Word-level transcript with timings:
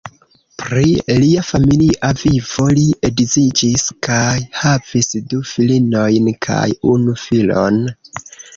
Pri 0.59 0.93
lia 1.23 1.43
familia 1.49 2.09
vivo: 2.21 2.65
li 2.79 2.87
edziĝis 3.11 3.85
kaj 4.09 4.33
havis 4.65 5.13
du 5.35 5.43
filinojn 5.53 6.35
kaj 6.49 6.67
unu 6.97 7.19
filon. 7.29 7.83